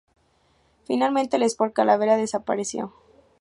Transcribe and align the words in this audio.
Finalmente 0.85 1.37
el 1.37 1.43
Sport 1.43 1.73
Calavera 1.73 2.17
desapareció. 2.17 2.91